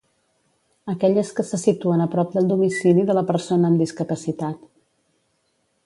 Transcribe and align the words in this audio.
Aquelles 0.93 1.29
que 1.39 1.43
se 1.49 1.57
situen 1.65 1.99
a 2.05 2.07
prop 2.15 2.33
del 2.39 2.49
domicili 2.53 3.07
de 3.11 3.17
la 3.19 3.25
persona 3.31 3.71
amb 3.71 3.85
discapacitat. 3.85 4.69